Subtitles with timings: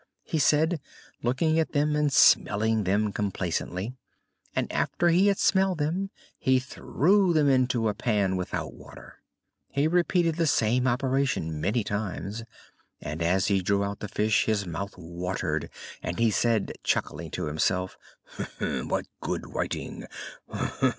[0.23, 0.81] he said,
[1.21, 3.93] looking at them and smelling them complacently.
[4.55, 9.21] And after he had smelled them he threw them into a pan without water.
[9.69, 12.41] He repeated the same operation many times,
[12.99, 15.69] and as he drew out the fish his mouth watered
[16.01, 17.95] and he said, chuckling to himself:
[18.57, 20.07] "What good whiting!"